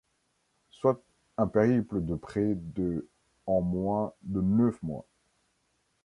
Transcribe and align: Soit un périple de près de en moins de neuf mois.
Soit 0.71 0.99
un 1.37 1.45
périple 1.45 2.03
de 2.03 2.15
près 2.15 2.55
de 2.55 3.07
en 3.45 3.61
moins 3.61 4.13
de 4.23 4.41
neuf 4.41 4.81
mois. 4.81 5.05